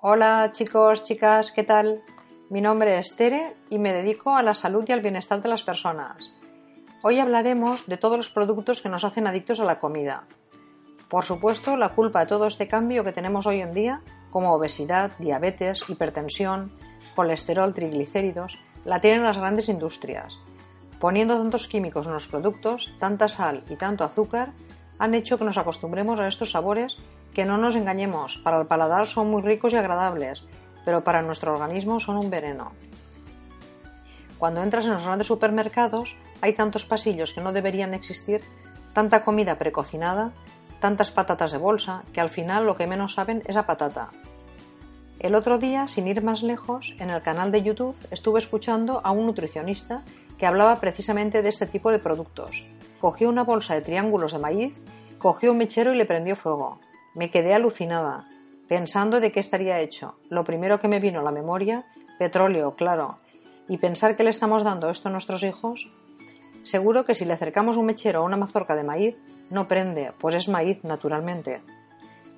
Hola 0.00 0.50
chicos, 0.52 1.02
chicas, 1.02 1.50
¿qué 1.50 1.64
tal? 1.64 2.04
Mi 2.50 2.60
nombre 2.60 3.00
es 3.00 3.16
Tere 3.16 3.56
y 3.68 3.78
me 3.78 3.92
dedico 3.92 4.36
a 4.36 4.44
la 4.44 4.54
salud 4.54 4.84
y 4.86 4.92
al 4.92 5.00
bienestar 5.00 5.42
de 5.42 5.48
las 5.48 5.64
personas. 5.64 6.32
Hoy 7.02 7.18
hablaremos 7.18 7.84
de 7.88 7.96
todos 7.96 8.16
los 8.16 8.30
productos 8.30 8.80
que 8.80 8.88
nos 8.88 9.02
hacen 9.02 9.26
adictos 9.26 9.58
a 9.58 9.64
la 9.64 9.80
comida. 9.80 10.22
Por 11.08 11.24
supuesto, 11.24 11.76
la 11.76 11.88
culpa 11.88 12.20
de 12.20 12.26
todo 12.26 12.46
este 12.46 12.68
cambio 12.68 13.02
que 13.02 13.10
tenemos 13.10 13.48
hoy 13.48 13.60
en 13.60 13.72
día, 13.72 14.00
como 14.30 14.54
obesidad, 14.54 15.10
diabetes, 15.18 15.82
hipertensión, 15.88 16.70
colesterol, 17.16 17.74
triglicéridos, 17.74 18.60
la 18.84 19.00
tienen 19.00 19.24
las 19.24 19.38
grandes 19.38 19.68
industrias. 19.68 20.38
Poniendo 21.00 21.36
tantos 21.36 21.66
químicos 21.66 22.06
en 22.06 22.12
los 22.12 22.28
productos, 22.28 22.94
tanta 23.00 23.26
sal 23.26 23.64
y 23.68 23.74
tanto 23.74 24.04
azúcar, 24.04 24.52
han 25.00 25.16
hecho 25.16 25.38
que 25.38 25.44
nos 25.44 25.58
acostumbremos 25.58 26.20
a 26.20 26.28
estos 26.28 26.52
sabores 26.52 26.98
que 27.38 27.44
no 27.44 27.56
nos 27.56 27.76
engañemos, 27.76 28.36
para 28.38 28.60
el 28.60 28.66
paladar 28.66 29.06
son 29.06 29.30
muy 29.30 29.42
ricos 29.42 29.72
y 29.72 29.76
agradables, 29.76 30.42
pero 30.84 31.04
para 31.04 31.22
nuestro 31.22 31.52
organismo 31.52 32.00
son 32.00 32.16
un 32.16 32.30
veneno. 32.30 32.72
Cuando 34.38 34.60
entras 34.60 34.86
en 34.86 34.94
los 34.94 35.04
grandes 35.04 35.28
supermercados 35.28 36.16
hay 36.40 36.54
tantos 36.54 36.84
pasillos 36.84 37.32
que 37.32 37.40
no 37.40 37.52
deberían 37.52 37.94
existir, 37.94 38.42
tanta 38.92 39.22
comida 39.22 39.56
precocinada, 39.56 40.32
tantas 40.80 41.12
patatas 41.12 41.52
de 41.52 41.58
bolsa, 41.58 42.02
que 42.12 42.20
al 42.20 42.28
final 42.28 42.66
lo 42.66 42.74
que 42.74 42.88
menos 42.88 43.14
saben 43.14 43.44
es 43.46 43.56
a 43.56 43.66
patata. 43.66 44.08
El 45.20 45.36
otro 45.36 45.58
día, 45.58 45.86
sin 45.86 46.08
ir 46.08 46.24
más 46.24 46.42
lejos, 46.42 46.96
en 46.98 47.08
el 47.08 47.22
canal 47.22 47.52
de 47.52 47.62
YouTube 47.62 47.94
estuve 48.10 48.40
escuchando 48.40 49.00
a 49.04 49.12
un 49.12 49.26
nutricionista 49.26 50.02
que 50.38 50.46
hablaba 50.46 50.80
precisamente 50.80 51.42
de 51.42 51.50
este 51.50 51.66
tipo 51.66 51.92
de 51.92 52.00
productos. 52.00 52.64
Cogió 53.00 53.28
una 53.28 53.44
bolsa 53.44 53.76
de 53.76 53.82
triángulos 53.82 54.32
de 54.32 54.40
maíz, 54.40 54.82
cogió 55.18 55.52
un 55.52 55.58
mechero 55.58 55.94
y 55.94 55.96
le 55.96 56.04
prendió 56.04 56.34
fuego. 56.34 56.80
Me 57.14 57.30
quedé 57.30 57.54
alucinada, 57.54 58.24
pensando 58.68 59.20
de 59.20 59.32
qué 59.32 59.40
estaría 59.40 59.80
hecho. 59.80 60.16
Lo 60.28 60.44
primero 60.44 60.78
que 60.78 60.88
me 60.88 61.00
vino 61.00 61.20
a 61.20 61.22
la 61.22 61.32
memoria, 61.32 61.86
petróleo, 62.18 62.76
claro. 62.76 63.18
Y 63.68 63.78
pensar 63.78 64.14
que 64.14 64.24
le 64.24 64.30
estamos 64.30 64.62
dando 64.62 64.90
esto 64.90 65.08
a 65.08 65.12
nuestros 65.12 65.42
hijos. 65.42 65.90
Seguro 66.64 67.04
que 67.04 67.14
si 67.14 67.24
le 67.24 67.32
acercamos 67.32 67.76
un 67.76 67.86
mechero 67.86 68.20
a 68.20 68.24
una 68.24 68.36
mazorca 68.36 68.76
de 68.76 68.84
maíz, 68.84 69.16
no 69.50 69.68
prende, 69.68 70.12
pues 70.18 70.34
es 70.34 70.48
maíz 70.48 70.84
naturalmente. 70.84 71.62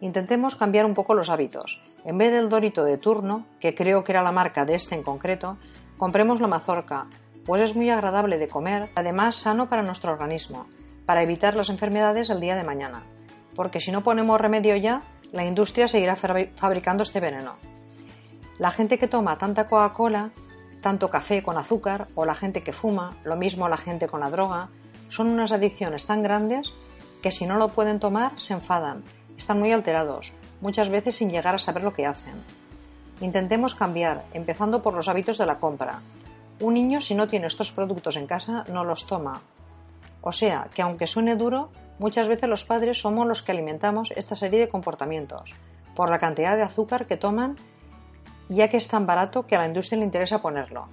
Intentemos 0.00 0.56
cambiar 0.56 0.86
un 0.86 0.94
poco 0.94 1.14
los 1.14 1.28
hábitos. 1.28 1.82
En 2.04 2.18
vez 2.18 2.32
del 2.32 2.48
dorito 2.48 2.84
de 2.84 2.98
turno, 2.98 3.46
que 3.60 3.74
creo 3.74 4.02
que 4.02 4.12
era 4.12 4.22
la 4.22 4.32
marca 4.32 4.64
de 4.64 4.74
este 4.74 4.94
en 4.94 5.02
concreto, 5.02 5.58
compremos 5.98 6.40
la 6.40 6.48
mazorca, 6.48 7.06
pues 7.44 7.62
es 7.62 7.76
muy 7.76 7.90
agradable 7.90 8.38
de 8.38 8.48
comer, 8.48 8.90
además 8.94 9.36
sano 9.36 9.68
para 9.68 9.82
nuestro 9.82 10.12
organismo, 10.12 10.66
para 11.06 11.22
evitar 11.22 11.54
las 11.54 11.68
enfermedades 11.68 12.30
el 12.30 12.40
día 12.40 12.56
de 12.56 12.64
mañana 12.64 13.02
porque 13.54 13.80
si 13.80 13.92
no 13.92 14.02
ponemos 14.02 14.40
remedio 14.40 14.76
ya, 14.76 15.02
la 15.32 15.44
industria 15.44 15.88
seguirá 15.88 16.16
fabricando 16.16 17.02
este 17.02 17.20
veneno. 17.20 17.56
La 18.58 18.70
gente 18.70 18.98
que 18.98 19.08
toma 19.08 19.36
tanta 19.36 19.66
Coca-Cola, 19.66 20.30
tanto 20.80 21.10
café 21.10 21.42
con 21.42 21.56
azúcar, 21.56 22.08
o 22.14 22.24
la 22.24 22.34
gente 22.34 22.62
que 22.62 22.72
fuma, 22.72 23.16
lo 23.24 23.36
mismo 23.36 23.68
la 23.68 23.76
gente 23.76 24.06
con 24.06 24.20
la 24.20 24.30
droga, 24.30 24.68
son 25.08 25.28
unas 25.28 25.52
adicciones 25.52 26.06
tan 26.06 26.22
grandes 26.22 26.72
que 27.22 27.30
si 27.30 27.46
no 27.46 27.56
lo 27.56 27.68
pueden 27.68 28.00
tomar 28.00 28.38
se 28.38 28.52
enfadan, 28.52 29.02
están 29.36 29.58
muy 29.58 29.72
alterados, 29.72 30.32
muchas 30.60 30.90
veces 30.90 31.16
sin 31.16 31.30
llegar 31.30 31.54
a 31.54 31.58
saber 31.58 31.82
lo 31.82 31.92
que 31.92 32.06
hacen. 32.06 32.34
Intentemos 33.20 33.74
cambiar, 33.74 34.24
empezando 34.34 34.82
por 34.82 34.94
los 34.94 35.08
hábitos 35.08 35.38
de 35.38 35.46
la 35.46 35.58
compra. 35.58 36.00
Un 36.60 36.74
niño 36.74 37.00
si 37.00 37.14
no 37.14 37.28
tiene 37.28 37.46
estos 37.46 37.72
productos 37.72 38.16
en 38.16 38.26
casa 38.26 38.64
no 38.72 38.84
los 38.84 39.06
toma. 39.06 39.40
O 40.20 40.32
sea, 40.32 40.68
que 40.74 40.82
aunque 40.82 41.06
suene 41.06 41.36
duro, 41.36 41.70
Muchas 41.98 42.28
veces 42.28 42.48
los 42.48 42.64
padres 42.64 43.00
somos 43.00 43.26
los 43.26 43.42
que 43.42 43.52
alimentamos 43.52 44.10
esta 44.16 44.34
serie 44.34 44.60
de 44.60 44.68
comportamientos, 44.68 45.54
por 45.94 46.10
la 46.10 46.18
cantidad 46.18 46.56
de 46.56 46.62
azúcar 46.62 47.06
que 47.06 47.16
toman, 47.16 47.56
ya 48.48 48.68
que 48.68 48.76
es 48.76 48.88
tan 48.88 49.06
barato 49.06 49.46
que 49.46 49.56
a 49.56 49.60
la 49.60 49.66
industria 49.66 49.98
le 49.98 50.04
interesa 50.04 50.42
ponerlo. 50.42 50.88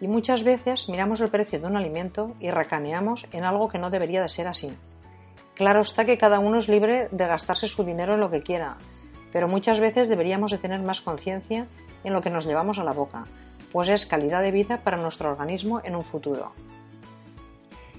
Y 0.00 0.08
muchas 0.08 0.44
veces 0.44 0.88
miramos 0.88 1.20
el 1.20 1.30
precio 1.30 1.58
de 1.58 1.66
un 1.66 1.76
alimento 1.76 2.34
y 2.40 2.50
recaneamos 2.50 3.26
en 3.32 3.44
algo 3.44 3.68
que 3.68 3.78
no 3.78 3.90
debería 3.90 4.22
de 4.22 4.28
ser 4.28 4.46
así. 4.46 4.76
Claro 5.54 5.80
está 5.80 6.04
que 6.04 6.18
cada 6.18 6.38
uno 6.38 6.58
es 6.58 6.68
libre 6.68 7.08
de 7.10 7.26
gastarse 7.26 7.68
su 7.68 7.84
dinero 7.84 8.14
en 8.14 8.20
lo 8.20 8.30
que 8.30 8.42
quiera, 8.42 8.76
pero 9.32 9.48
muchas 9.48 9.80
veces 9.80 10.08
deberíamos 10.08 10.50
de 10.50 10.58
tener 10.58 10.80
más 10.80 11.00
conciencia 11.00 11.66
en 12.04 12.12
lo 12.12 12.20
que 12.20 12.30
nos 12.30 12.44
llevamos 12.44 12.78
a 12.78 12.84
la 12.84 12.92
boca, 12.92 13.24
pues 13.72 13.88
es 13.88 14.06
calidad 14.06 14.42
de 14.42 14.52
vida 14.52 14.78
para 14.78 14.96
nuestro 14.96 15.30
organismo 15.30 15.80
en 15.84 15.96
un 15.96 16.04
futuro. 16.04 16.52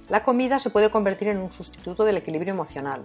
La 0.08 0.22
comida 0.22 0.60
se 0.60 0.70
puede 0.70 0.92
convertir 0.92 1.30
en 1.30 1.40
un 1.40 1.52
sustituto 1.52 2.04
del 2.04 2.18
equilibrio 2.18 2.54
emocional. 2.54 3.04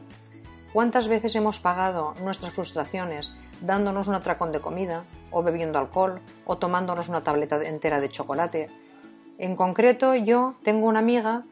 ¿Cuántas 0.72 1.09
veces 1.09 1.34
hemos 1.34 1.59
pagado 1.59 2.15
nuestras 2.22 2.53
frustraciones 2.53 3.33
dándonos 3.62 4.06
un 4.09 4.15
atracón 4.15 4.53
de 4.53 4.61
comida, 4.61 5.05
o 5.31 5.43
bebiendo 5.43 5.78
alcohol, 5.78 6.21
o 6.44 6.59
tomándonos 6.59 7.09
una 7.09 7.22
tableta 7.22 7.62
entera 7.62 8.00
de 8.00 8.11
chocolate? 8.11 8.69
En 9.38 9.56
concreto, 9.56 10.15
yo 10.15 10.56
tengo 10.62 10.87
una 10.87 10.99
amiga 10.99 11.44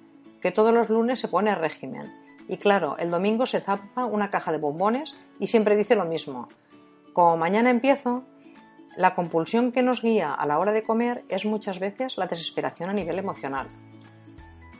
que 0.42 0.52
todos 0.52 0.74
los 0.74 0.90
lunes 0.90 1.18
se 1.18 1.28
pone 1.28 1.48
a 1.50 1.54
régimen. 1.54 2.12
Y 2.46 2.58
claro, 2.58 2.96
el 2.98 3.10
domingo 3.10 3.46
se 3.46 3.60
zapa 3.60 4.04
una 4.04 4.30
caja 4.30 4.52
de 4.52 4.58
bombones 4.58 5.16
y 5.40 5.46
siempre 5.46 5.76
dice 5.76 5.96
lo 5.96 6.04
mismo. 6.04 6.48
Como 7.14 7.38
mañana 7.38 7.70
empiezo, 7.70 8.22
la 8.96 9.14
compulsión 9.14 9.72
que 9.72 9.82
nos 9.82 10.02
guía 10.02 10.34
a 10.34 10.46
la 10.46 10.58
hora 10.58 10.72
de 10.72 10.82
comer 10.82 11.24
es 11.30 11.46
muchas 11.46 11.78
veces 11.80 12.18
la 12.18 12.26
desesperación 12.26 12.90
a 12.90 12.94
nivel 12.94 13.18
emocional. 13.18 13.68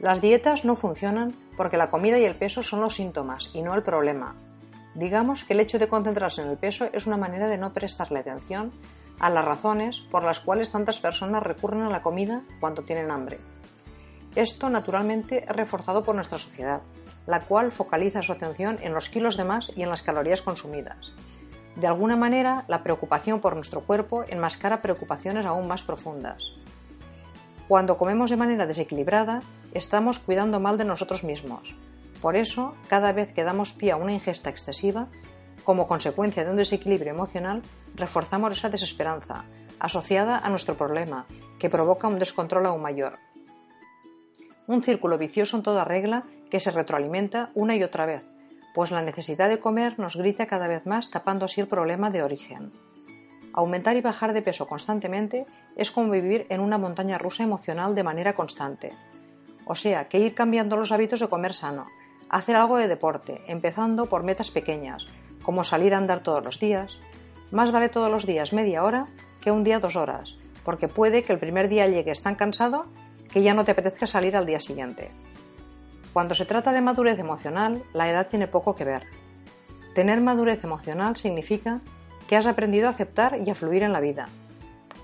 Las 0.00 0.20
dietas 0.20 0.64
no 0.64 0.76
funcionan 0.76 1.34
porque 1.56 1.76
la 1.76 1.90
comida 1.90 2.18
y 2.18 2.24
el 2.24 2.36
peso 2.36 2.62
son 2.62 2.80
los 2.80 2.94
síntomas 2.94 3.50
y 3.52 3.62
no 3.62 3.74
el 3.74 3.82
problema. 3.82 4.36
Digamos 4.94 5.42
que 5.42 5.54
el 5.54 5.60
hecho 5.60 5.78
de 5.78 5.88
concentrarse 5.88 6.40
en 6.40 6.48
el 6.48 6.56
peso 6.56 6.88
es 6.92 7.06
una 7.06 7.16
manera 7.16 7.48
de 7.48 7.58
no 7.58 7.72
prestarle 7.72 8.20
atención 8.20 8.72
a 9.18 9.28
las 9.28 9.44
razones 9.44 10.00
por 10.00 10.22
las 10.22 10.38
cuales 10.38 10.70
tantas 10.70 11.00
personas 11.00 11.42
recurren 11.42 11.82
a 11.82 11.90
la 11.90 12.00
comida 12.00 12.42
cuando 12.60 12.82
tienen 12.82 13.10
hambre. 13.10 13.40
Esto 14.36 14.70
naturalmente 14.70 15.44
es 15.44 15.56
reforzado 15.56 16.04
por 16.04 16.14
nuestra 16.14 16.38
sociedad, 16.38 16.80
la 17.26 17.40
cual 17.40 17.72
focaliza 17.72 18.22
su 18.22 18.32
atención 18.32 18.78
en 18.80 18.94
los 18.94 19.08
kilos 19.08 19.36
de 19.36 19.44
más 19.44 19.72
y 19.74 19.82
en 19.82 19.90
las 19.90 20.02
calorías 20.02 20.42
consumidas. 20.42 21.12
De 21.74 21.88
alguna 21.88 22.16
manera, 22.16 22.64
la 22.68 22.84
preocupación 22.84 23.40
por 23.40 23.54
nuestro 23.54 23.80
cuerpo 23.80 24.24
enmascara 24.28 24.80
preocupaciones 24.80 25.44
aún 25.44 25.66
más 25.66 25.82
profundas. 25.82 26.52
Cuando 27.68 27.98
comemos 27.98 28.30
de 28.30 28.38
manera 28.38 28.66
desequilibrada, 28.66 29.42
estamos 29.74 30.18
cuidando 30.18 30.58
mal 30.58 30.78
de 30.78 30.86
nosotros 30.86 31.22
mismos. 31.22 31.76
Por 32.22 32.34
eso, 32.34 32.74
cada 32.88 33.12
vez 33.12 33.34
que 33.34 33.44
damos 33.44 33.74
pie 33.74 33.92
a 33.92 33.96
una 33.96 34.14
ingesta 34.14 34.48
excesiva, 34.48 35.08
como 35.64 35.86
consecuencia 35.86 36.44
de 36.44 36.50
un 36.50 36.56
desequilibrio 36.56 37.12
emocional, 37.12 37.60
reforzamos 37.94 38.56
esa 38.56 38.70
desesperanza, 38.70 39.44
asociada 39.78 40.38
a 40.38 40.48
nuestro 40.48 40.76
problema, 40.76 41.26
que 41.58 41.68
provoca 41.68 42.08
un 42.08 42.18
descontrol 42.18 42.64
aún 42.64 42.80
mayor. 42.80 43.18
Un 44.66 44.82
círculo 44.82 45.18
vicioso 45.18 45.58
en 45.58 45.62
toda 45.62 45.84
regla 45.84 46.24
que 46.50 46.60
se 46.60 46.70
retroalimenta 46.70 47.50
una 47.54 47.76
y 47.76 47.82
otra 47.82 48.06
vez, 48.06 48.24
pues 48.74 48.90
la 48.90 49.02
necesidad 49.02 49.50
de 49.50 49.60
comer 49.60 49.98
nos 49.98 50.16
grita 50.16 50.46
cada 50.46 50.68
vez 50.68 50.86
más 50.86 51.10
tapando 51.10 51.44
así 51.44 51.60
el 51.60 51.68
problema 51.68 52.10
de 52.10 52.22
origen. 52.22 52.72
Aumentar 53.52 53.96
y 53.96 54.00
bajar 54.00 54.32
de 54.32 54.42
peso 54.42 54.66
constantemente 54.66 55.46
es 55.76 55.90
como 55.90 56.12
vivir 56.12 56.46
en 56.48 56.60
una 56.60 56.78
montaña 56.78 57.18
rusa 57.18 57.42
emocional 57.42 57.94
de 57.94 58.04
manera 58.04 58.34
constante. 58.34 58.92
O 59.66 59.74
sea, 59.74 60.08
que 60.08 60.18
ir 60.18 60.34
cambiando 60.34 60.76
los 60.76 60.92
hábitos 60.92 61.20
de 61.20 61.28
comer 61.28 61.54
sano, 61.54 61.86
hacer 62.28 62.56
algo 62.56 62.76
de 62.76 62.88
deporte, 62.88 63.42
empezando 63.46 64.06
por 64.06 64.22
metas 64.22 64.50
pequeñas, 64.50 65.06
como 65.42 65.64
salir 65.64 65.94
a 65.94 65.98
andar 65.98 66.20
todos 66.20 66.44
los 66.44 66.60
días. 66.60 66.98
Más 67.50 67.72
vale 67.72 67.88
todos 67.88 68.10
los 68.10 68.26
días 68.26 68.52
media 68.52 68.84
hora 68.84 69.06
que 69.40 69.50
un 69.50 69.64
día 69.64 69.80
dos 69.80 69.96
horas, 69.96 70.36
porque 70.64 70.88
puede 70.88 71.22
que 71.22 71.32
el 71.32 71.38
primer 71.38 71.68
día 71.68 71.86
llegues 71.86 72.22
tan 72.22 72.34
cansado 72.34 72.86
que 73.32 73.42
ya 73.42 73.54
no 73.54 73.64
te 73.64 73.72
apetezca 73.72 74.06
salir 74.06 74.36
al 74.36 74.46
día 74.46 74.60
siguiente. 74.60 75.10
Cuando 76.12 76.34
se 76.34 76.46
trata 76.46 76.72
de 76.72 76.80
madurez 76.80 77.18
emocional, 77.18 77.82
la 77.92 78.08
edad 78.08 78.26
tiene 78.26 78.48
poco 78.48 78.74
que 78.74 78.84
ver. 78.84 79.06
Tener 79.94 80.20
madurez 80.20 80.62
emocional 80.64 81.16
significa 81.16 81.80
que 82.28 82.36
has 82.36 82.46
aprendido 82.46 82.86
a 82.86 82.90
aceptar 82.90 83.40
y 83.44 83.50
a 83.50 83.54
fluir 83.56 83.82
en 83.82 83.92
la 83.92 84.00
vida. 84.00 84.26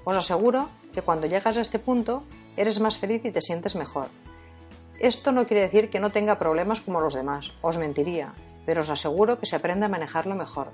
Os 0.04 0.16
aseguro 0.16 0.68
que 0.92 1.02
cuando 1.02 1.26
llegas 1.26 1.56
a 1.56 1.62
este 1.62 1.80
punto 1.80 2.22
eres 2.56 2.78
más 2.78 2.98
feliz 2.98 3.24
y 3.24 3.32
te 3.32 3.40
sientes 3.40 3.74
mejor. 3.74 4.08
Esto 5.00 5.32
no 5.32 5.46
quiere 5.46 5.62
decir 5.62 5.90
que 5.90 5.98
no 5.98 6.10
tenga 6.10 6.38
problemas 6.38 6.80
como 6.80 7.00
los 7.00 7.14
demás, 7.14 7.52
os 7.62 7.78
mentiría, 7.78 8.32
pero 8.66 8.82
os 8.82 8.90
aseguro 8.90 9.40
que 9.40 9.46
se 9.46 9.56
aprende 9.56 9.86
a 9.86 9.88
manejarlo 9.88 10.34
mejor. 10.34 10.70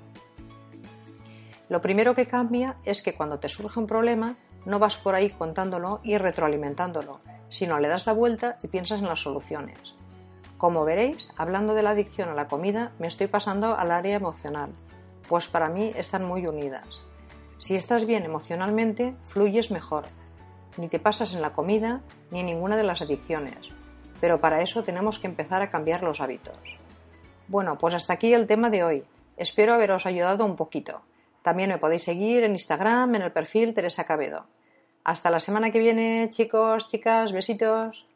Lo 1.69 1.81
primero 1.81 2.13
que 2.13 2.27
cambia 2.27 2.75
es 2.83 3.01
que 3.01 3.15
cuando 3.15 3.39
te 3.39 3.49
surge 3.49 3.79
un 3.79 3.87
problema 3.87 4.35
no 4.65 4.77
vas 4.77 4.97
por 4.97 5.15
ahí 5.15 5.29
contándolo 5.29 6.01
y 6.03 6.17
retroalimentándolo, 6.17 7.19
sino 7.49 7.79
le 7.79 7.87
das 7.87 8.05
la 8.05 8.13
vuelta 8.13 8.57
y 8.61 8.67
piensas 8.67 8.99
en 8.99 9.07
las 9.07 9.21
soluciones. 9.21 9.95
Como 10.57 10.85
veréis, 10.85 11.29
hablando 11.37 11.73
de 11.73 11.81
la 11.81 11.91
adicción 11.91 12.29
a 12.29 12.35
la 12.35 12.47
comida, 12.47 12.91
me 12.99 13.07
estoy 13.07 13.27
pasando 13.27 13.75
al 13.75 13.89
área 13.89 14.17
emocional, 14.17 14.71
pues 15.27 15.47
para 15.47 15.69
mí 15.69 15.91
están 15.95 16.25
muy 16.25 16.47
unidas. 16.47 17.03
Si 17.57 17.75
estás 17.75 18.05
bien 18.05 18.25
emocionalmente, 18.25 19.15
fluyes 19.23 19.71
mejor. 19.71 20.05
Ni 20.77 20.87
te 20.87 20.99
pasas 20.99 21.33
en 21.33 21.41
la 21.41 21.53
comida 21.53 22.01
ni 22.31 22.39
en 22.39 22.47
ninguna 22.47 22.77
de 22.77 22.83
las 22.83 23.01
adicciones. 23.01 23.71
Pero 24.19 24.41
para 24.41 24.61
eso 24.61 24.83
tenemos 24.83 25.19
que 25.19 25.27
empezar 25.27 25.61
a 25.61 25.69
cambiar 25.69 26.03
los 26.03 26.21
hábitos. 26.21 26.77
Bueno, 27.47 27.77
pues 27.77 27.93
hasta 27.93 28.13
aquí 28.13 28.33
el 28.33 28.47
tema 28.47 28.69
de 28.69 28.83
hoy. 28.83 29.03
Espero 29.37 29.73
haberos 29.73 30.05
ayudado 30.05 30.45
un 30.45 30.55
poquito. 30.55 31.01
También 31.41 31.69
me 31.69 31.77
podéis 31.77 32.03
seguir 32.03 32.43
en 32.43 32.53
Instagram 32.53 33.15
en 33.15 33.21
el 33.23 33.31
perfil 33.31 33.73
Teresa 33.73 34.05
Cabedo. 34.05 34.45
Hasta 35.03 35.31
la 35.31 35.39
semana 35.39 35.71
que 35.71 35.79
viene, 35.79 36.29
chicos, 36.29 36.87
chicas, 36.87 37.31
besitos. 37.31 38.07